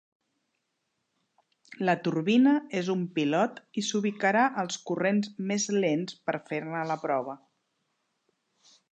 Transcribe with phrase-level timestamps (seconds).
[1.89, 7.37] La turbina és un pilot i s'ubicarà als corrents més lents per fer-ne la prova.